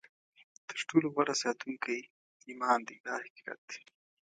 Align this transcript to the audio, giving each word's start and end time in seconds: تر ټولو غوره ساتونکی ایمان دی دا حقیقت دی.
تر 0.67 0.77
ټولو 0.89 1.07
غوره 1.13 1.35
ساتونکی 1.43 1.97
ایمان 2.47 2.79
دی 2.87 2.95
دا 3.05 3.13
حقیقت 3.23 3.59
دی. 3.69 3.79